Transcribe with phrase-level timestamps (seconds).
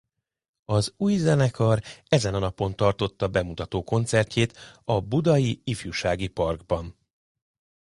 [0.65, 6.95] Az új zenekar ezen a napon tartotta bemutatkozó koncertjét a Budai Ifjúsági Parkban.